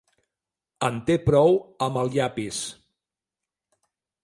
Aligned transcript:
En 0.87 0.97
té 1.09 1.17
prou 1.27 1.53
amb 1.89 2.01
el 2.05 2.11
llapis. 2.17 2.65